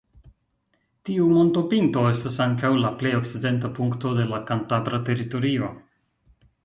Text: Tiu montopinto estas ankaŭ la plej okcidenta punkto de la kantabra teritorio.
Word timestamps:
Tiu 1.09 1.25
montopinto 1.33 2.05
estas 2.13 2.39
ankaŭ 2.45 2.71
la 2.85 2.91
plej 3.03 3.11
okcidenta 3.19 3.71
punkto 3.81 4.15
de 4.21 4.27
la 4.33 4.41
kantabra 4.49 5.01
teritorio. 5.11 5.71